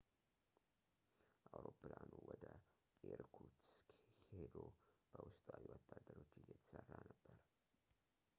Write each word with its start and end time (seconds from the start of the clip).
አውሮፕላኑ 1.55 2.11
ወደ 2.29 2.43
ኢርኩትስክ 3.09 3.99
ሂዶ 4.37 4.55
በውስጣዊ 5.11 5.63
ወታደሮች 5.75 6.31
እየተሰራ 6.43 6.91
ነበር 7.11 7.37